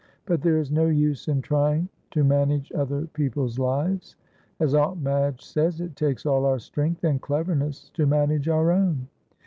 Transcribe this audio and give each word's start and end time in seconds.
But 0.25 0.41
there 0.41 0.57
is 0.57 0.71
no 0.71 0.87
use 0.87 1.27
in 1.27 1.43
trying 1.43 1.87
to 2.09 2.23
manage 2.23 2.71
other 2.73 3.05
people's 3.05 3.59
lives. 3.59 4.15
As 4.59 4.73
Aunt 4.73 4.99
Madge 4.99 5.45
says, 5.45 5.79
it 5.79 5.95
takes 5.95 6.25
all 6.25 6.43
our 6.47 6.57
strength 6.57 7.03
and 7.03 7.21
cleverness 7.21 7.91
to 7.93 8.07
manage 8.07 8.49
our 8.49 8.71
own. 8.71 9.07